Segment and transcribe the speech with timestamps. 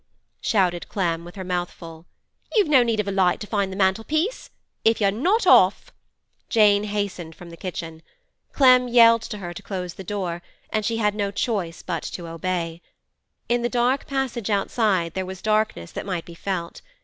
[0.41, 2.07] shouted Clem, with her mouth full.
[2.55, 4.49] 'You've no need of a light to find the mantel piece.
[4.83, 5.93] If you're not off—'
[6.49, 8.01] Jane hastened from the kitchen.
[8.51, 10.41] Clem yelled to her to close the door,
[10.71, 12.81] and she had no choice but to obey.
[13.47, 16.81] In the dark passage outside there was darkness that might be felt.